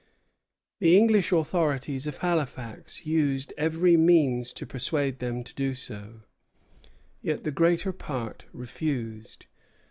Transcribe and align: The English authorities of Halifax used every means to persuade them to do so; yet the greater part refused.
The 0.79 0.97
English 0.97 1.31
authorities 1.31 2.07
of 2.07 2.17
Halifax 2.17 3.05
used 3.05 3.53
every 3.55 3.95
means 3.95 4.51
to 4.53 4.65
persuade 4.65 5.19
them 5.19 5.43
to 5.43 5.53
do 5.53 5.75
so; 5.75 6.21
yet 7.21 7.43
the 7.43 7.51
greater 7.51 7.93
part 7.93 8.45
refused. 8.51 9.45